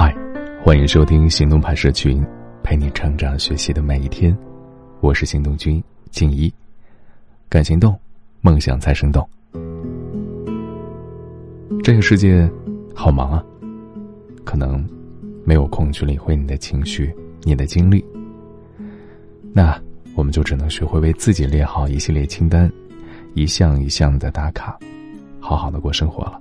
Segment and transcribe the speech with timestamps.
[0.00, 0.14] 嗨，
[0.62, 2.24] 欢迎收听行动派社群，
[2.62, 4.32] 陪你成长学习的每一天。
[5.00, 5.82] 我是行动君
[6.12, 6.54] 静怡，
[7.48, 7.98] 敢行动，
[8.40, 9.28] 梦想才生动。
[11.82, 12.48] 这个世界
[12.94, 13.44] 好忙啊，
[14.44, 14.88] 可能
[15.44, 17.12] 没有空去理会你的情绪、
[17.42, 18.04] 你的经历。
[19.52, 19.76] 那
[20.14, 22.70] 我们就只能学会为自己列好一系列清单，
[23.34, 24.78] 一项一项的打卡，
[25.40, 26.40] 好好的过生活了。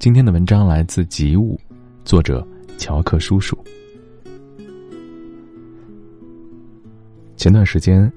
[0.00, 1.60] 今天的文章来自吉物，
[2.06, 2.42] 作者
[2.78, 3.54] 乔克叔叔。
[7.36, 8.10] 前段时间，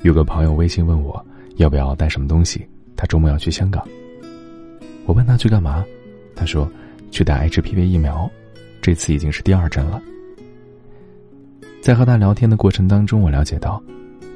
[0.00, 1.22] 有个朋友微信问我
[1.56, 3.86] 要不要带什么东西，他周末要去香港。
[5.04, 5.84] 我问他去干嘛，
[6.34, 6.66] 他说
[7.10, 8.26] 去打 HPV 疫苗，
[8.80, 10.00] 这次已经是第二针了。
[11.82, 13.78] 在和他聊天的过程当中，我了解到，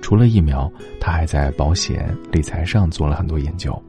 [0.03, 3.83] 除了疫苗，他还在保险理财上做了很多研究，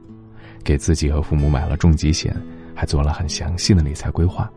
[0.64, 2.34] 给自己和父母买了重疾险。
[2.76, 4.48] 还做了很详细的理财规划。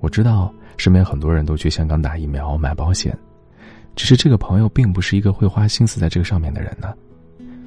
[0.00, 3.16] 我知道身边很多人都去香港打疫苗、买保险，
[3.94, 6.94] 只是这个朋友并不是一个会花心思在这个上面的人呢。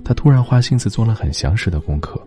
[0.03, 2.20] 他突然花心思做了很详实的功课，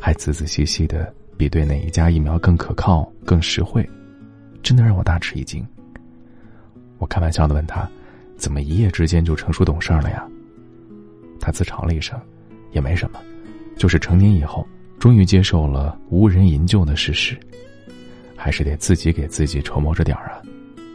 [0.00, 3.86] 还仔仔细细的比对哪一家疫苗更可靠、更实惠，
[4.62, 5.66] 真的让我大吃一惊。
[6.96, 7.88] 我开玩笑的问他
[8.36, 10.26] ：“怎么一夜之间就成熟懂事了呀？”
[11.38, 12.18] 他自嘲了一声
[12.72, 13.20] ：“也没什么，
[13.76, 14.66] 就是成年以后。”
[14.98, 17.38] 终于接受了无人营救的事实，
[18.36, 20.42] 还是得自己给自己筹谋着点儿啊，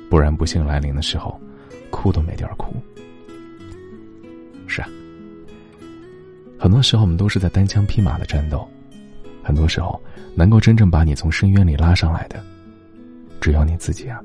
[0.09, 1.39] 不然不幸来临的时候，
[1.89, 2.75] 哭都没地儿哭。
[4.67, 4.89] 是啊，
[6.59, 8.67] 很多时候我们都是在单枪匹马的战斗，
[9.41, 9.99] 很多时候
[10.35, 12.43] 能够真正把你从深渊里拉上来的，
[13.39, 14.19] 只有你自己啊。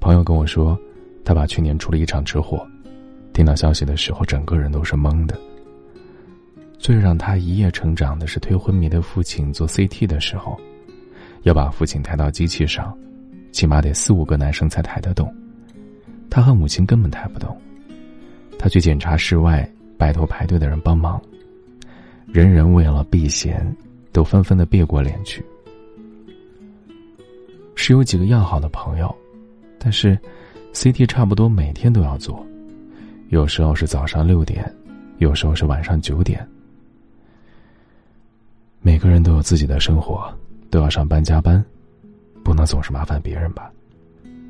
[0.00, 0.76] 朋友跟我说，
[1.24, 2.66] 他爸去年出了一场车祸，
[3.32, 5.38] 听到消息的时候，整个人都是懵的。
[6.88, 10.58] 最让他一夜成长的是推昏迷的父亲做 CT 的时候，
[11.42, 12.96] 要把父亲抬到机器上，
[13.52, 15.30] 起码得四五个男生才抬得动，
[16.30, 17.54] 他和母亲根本抬不动。
[18.58, 21.20] 他去检查室外，拜托排队的人帮忙，
[22.26, 23.70] 人人为了避嫌，
[24.10, 25.44] 都纷纷的别过脸去。
[27.74, 29.14] 是有几个要好的朋友，
[29.78, 30.18] 但是
[30.72, 32.42] CT 差不多每天都要做，
[33.28, 34.74] 有时候是早上六点，
[35.18, 36.48] 有时候是晚上九点。
[38.80, 40.32] 每个人都有自己的生活，
[40.70, 41.62] 都要上班加班，
[42.42, 43.70] 不能总是麻烦别人吧。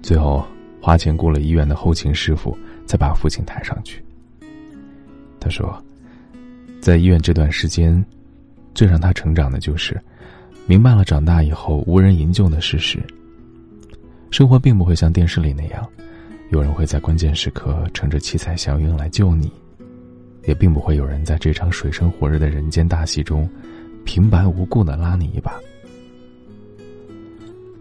[0.02, 0.46] 最后
[0.80, 2.56] 花钱雇了医院的后勤师傅，
[2.86, 4.02] 才把父亲抬上去。
[5.40, 5.82] 他说，
[6.80, 8.04] 在医院这段时间，
[8.74, 10.00] 最让他成长的就是
[10.66, 13.00] 明白了长大以后无人营救的事实。
[14.30, 15.88] 生活并不会像电视里那样，
[16.50, 19.50] 有人会在关键时刻乘着七彩祥云来救你，
[20.44, 23.48] 也并不会有人在这场水深火热的人间大戏中。
[24.04, 25.52] 平白无故的拉你一把。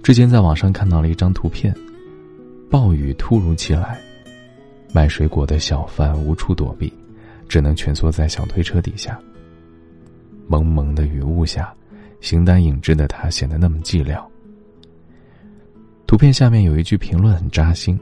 [0.03, 1.75] 之前在网上看到了一张图片，
[2.69, 3.99] 暴雨突如其来，
[4.93, 6.91] 卖水果的小贩无处躲避，
[7.47, 9.19] 只能蜷缩在小推车底下。
[10.47, 11.73] 蒙蒙的雨雾下，
[12.21, 14.23] 形单影只的他显得那么寂寥。
[16.05, 17.99] 图片下面有一句评论很扎心：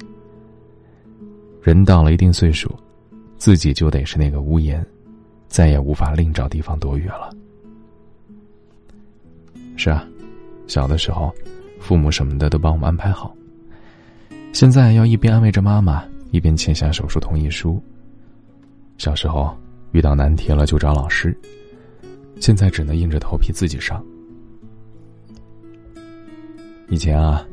[1.64, 2.72] 人到了一定岁数，
[3.38, 4.86] 自己就得是那个屋檐，
[5.48, 7.32] 再也无法另找地方躲雨了。
[9.76, 10.08] 是啊，
[10.68, 11.34] 小的时候，
[11.80, 13.36] 父母什么的都帮我们安排好。
[14.54, 17.82] 现在要一边安慰着妈妈，一边签下手术同意书。
[18.98, 19.56] 小时候
[19.92, 21.38] 遇到难题了就找老师，
[22.40, 24.04] 现在只能硬着头皮自己上。
[26.88, 27.46] 以前啊，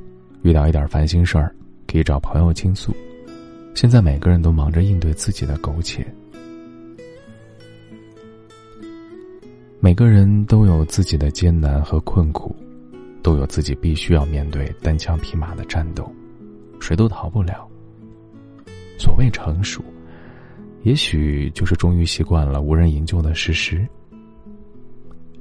[0.42, 1.54] 遇到一点烦心事儿
[1.88, 2.94] 可以找朋友倾诉，
[3.74, 6.06] 现在每个人都忙着应对自己的苟且。
[9.84, 12.54] 每个人都有自己的艰难和困苦，
[13.20, 16.08] 都有自己必须要面对单枪匹马的战斗，
[16.78, 17.68] 谁都逃不了。
[18.96, 19.82] 所谓成熟，
[20.84, 23.84] 也许就是终于习惯了无人营救的事实。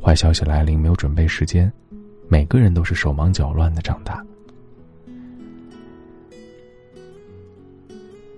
[0.02, 1.72] 坏消息来临，没有准备时间，
[2.28, 4.26] 每个人都是手忙脚乱的长大。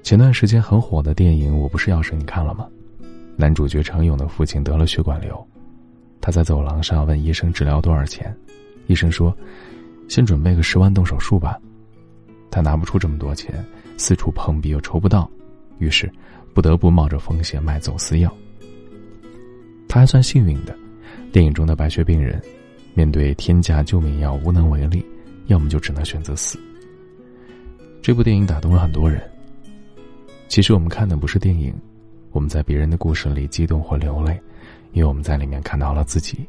[0.03, 2.67] 前段时间很火的电影《我不是药神》，你看了吗？
[3.37, 5.47] 男主角程勇的父亲得了血管瘤。
[6.23, 8.33] 他在走廊上问医生治疗多少钱，
[8.87, 9.35] 医生说
[10.07, 11.59] ：“先准备个十万动手术吧。”
[12.49, 13.61] 他拿不出这么多钱，
[13.97, 15.29] 四处碰壁又筹不到，
[15.79, 16.09] 于是
[16.53, 18.33] 不得不冒着风险卖走私药。
[19.85, 20.73] 他还算幸运的，
[21.33, 22.41] 电影中的白血病人
[22.93, 25.05] 面对天价救命药无能为力，
[25.47, 26.57] 要么就只能选择死。
[28.01, 29.21] 这部电影打动了很多人。
[30.47, 31.75] 其实我们看的不是电影，
[32.31, 34.39] 我们在别人的故事里激动或流泪。
[34.93, 36.47] 因为我们在里面看到了自己，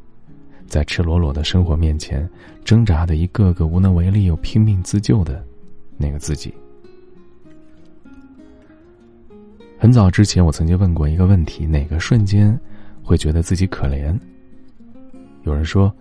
[0.67, 2.29] 在赤裸裸的生活面前
[2.65, 5.45] 挣扎的一个个无能为力又拼命自救的
[5.97, 6.55] 那个自己。
[9.79, 12.59] 很早之前，我曾经问过一个问题：哪个瞬间
[13.03, 14.19] 会觉得自己可怜？
[15.43, 15.93] 有人说，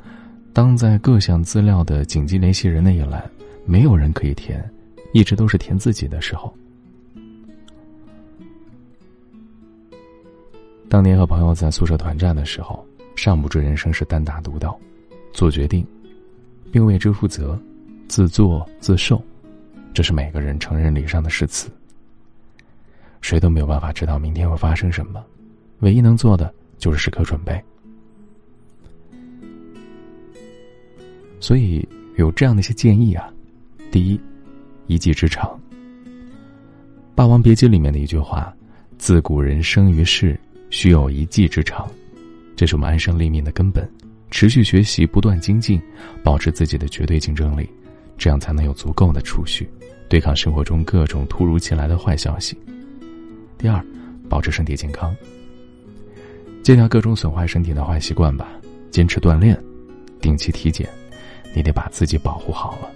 [0.54, 3.30] 当在各项资料的紧急联系人那一栏
[3.66, 4.64] 没有人可以填，
[5.12, 6.54] 一直都是填自己的时候。
[10.94, 12.86] 当年和朋友在宿舍团战的时候，
[13.16, 14.80] 尚不知人生是单打独斗，
[15.34, 15.84] 做决定，
[16.72, 17.60] 并为之负责，
[18.08, 19.20] 自作自受，
[19.92, 21.68] 这是每个人成人礼上的誓词。
[23.22, 25.26] 谁都没有办法知道明天会发生什么，
[25.80, 27.60] 唯一能做的就是时刻准备。
[31.40, 33.34] 所以有这样的一些建议啊：
[33.92, 34.22] 第一，
[34.86, 35.50] 一技之长。
[37.16, 38.56] 《霸王别姬》里面的一句话
[39.00, 40.40] ：“自古人生于世，
[40.74, 41.88] 须有一技之长。”
[42.58, 43.88] 这是我们安身立命的根本。
[44.32, 45.80] 持续学习，不断精进，
[46.24, 47.70] 保持自己的绝对竞争力，
[48.18, 49.70] 这样才能有足够的储蓄，
[50.10, 52.58] 对抗生活中各种突如其来的坏消息。
[53.60, 53.86] 第二，
[54.28, 55.16] 保持身体健康。
[56.64, 58.50] 戒掉各种损坏身体的坏习惯吧，
[58.90, 59.56] 坚持锻炼，
[60.20, 60.90] 定期体检。
[61.54, 62.90] 你得把自己保护好了，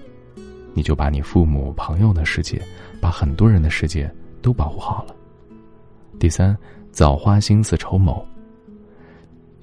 [0.73, 2.59] 你就把你父母、朋友的世界，
[2.99, 5.15] 把很多人的世界都保护好了。
[6.17, 6.57] 第三，
[6.91, 8.25] 早花心思筹谋。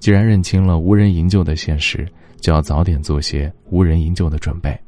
[0.00, 2.06] 既然认清了无人营救的现实，
[2.40, 4.78] 就要早点做些无人营救的准备。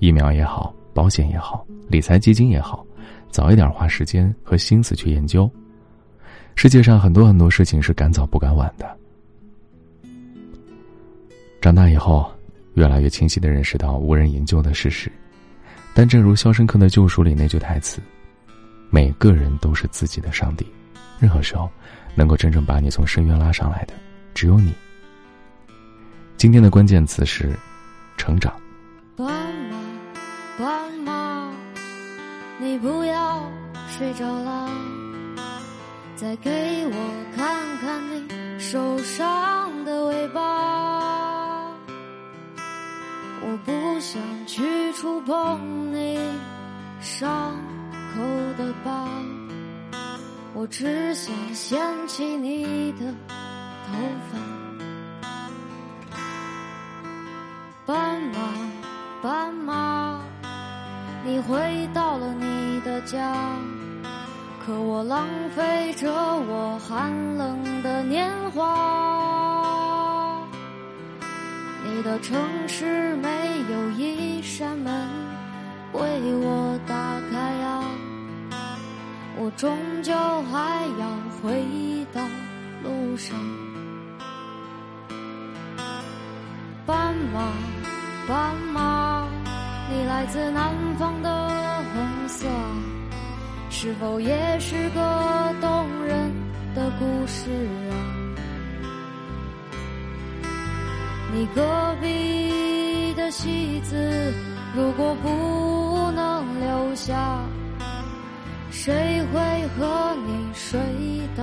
[0.00, 2.84] 疫苗也好，保险也好，理财基金也好。
[3.30, 5.50] 早一点花时间和心思去研究。
[6.54, 8.96] 世界上很多很多事情是赶早不赶晚的。
[11.60, 12.30] 长大以后，
[12.74, 15.12] 越来越清晰的认识到无人营救的事实。
[15.94, 18.00] 但正如《肖申克的救赎》里那句台词
[18.88, 20.66] ：“每个人都是自己的上帝。”
[21.18, 21.70] 任何时候，
[22.14, 23.94] 能够真正把你从深渊拉上来的，
[24.34, 24.74] 只有你。
[26.36, 27.54] 今天的关键词是
[28.16, 28.52] 成长。
[29.16, 29.26] 斑
[29.70, 29.78] 马，
[30.58, 31.50] 斑马
[32.60, 33.50] 你不要
[33.88, 34.70] 睡着了，
[36.14, 38.28] 再给我看看你
[38.58, 41.70] 受伤的尾巴。
[43.48, 46.18] 我不想去触碰你
[47.00, 47.54] 伤
[48.14, 48.22] 口
[48.58, 49.08] 的疤，
[50.58, 53.12] 我只想掀起你的
[53.86, 53.92] 头
[54.32, 54.38] 发。
[57.84, 58.38] 斑马，
[59.22, 60.18] 斑马。
[61.26, 63.36] 你回到了你的家，
[64.64, 70.42] 可我浪费着我寒冷的年华。
[71.84, 73.28] 你的城市没
[73.70, 75.06] 有一扇门
[75.92, 76.00] 为
[76.36, 76.94] 我打
[77.30, 77.82] 开呀，
[79.38, 80.12] 我终究
[80.50, 81.06] 还要
[81.42, 81.62] 回
[82.12, 82.20] 到
[82.82, 83.36] 路上。
[86.86, 87.52] 斑马，
[88.26, 89.28] 斑马。
[89.88, 92.46] 你来自南方的红色，
[93.70, 96.32] 是否也是个动人
[96.74, 97.50] 的故事
[97.90, 97.94] 啊？
[101.32, 104.34] 你隔壁的戏子，
[104.74, 107.44] 如果不能留下，
[108.86, 108.94] 谁
[109.32, 109.40] 会
[109.76, 110.78] 和你睡
[111.36, 111.42] 到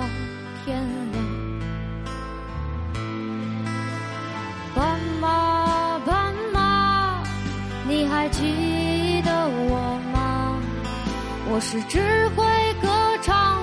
[0.64, 0.82] 天
[1.12, 1.26] 亮？
[4.74, 6.00] 斑马。
[6.06, 7.22] 斑马，
[7.86, 10.58] 你还记得我吗？
[11.52, 12.46] 我是只会
[12.82, 12.88] 歌
[13.22, 13.63] 唱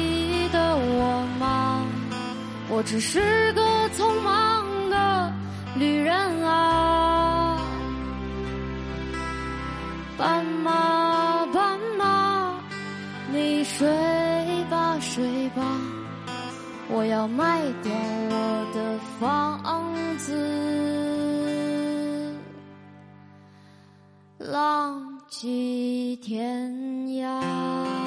[2.81, 3.61] 我只是个
[3.91, 5.31] 匆忙的
[5.75, 7.55] 旅人啊，
[10.17, 12.59] 斑马斑马，
[13.31, 13.87] 你睡
[14.71, 15.61] 吧睡吧，
[16.89, 17.91] 我要卖掉
[18.31, 20.35] 我的房子，
[24.39, 26.73] 浪迹天
[27.09, 28.00] 涯。